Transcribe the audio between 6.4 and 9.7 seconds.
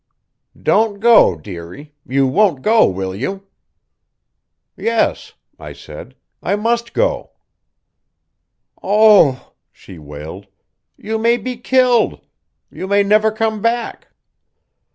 "I must go." "Oh,"